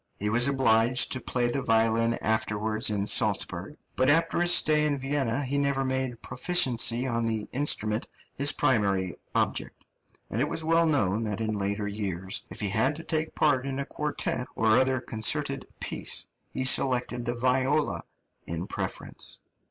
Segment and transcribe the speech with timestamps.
[0.17, 4.97] He was obliged to play the violin afterwards in Salzburg; but after his stay in
[4.97, 9.85] Vienna he never made proficiency on the instrument his primary object,
[10.31, 13.67] and it is well known that in later years, if he had to take part
[13.67, 18.01] in a quartet or other concerted piece, he selected the viola
[18.47, 19.37] in preference.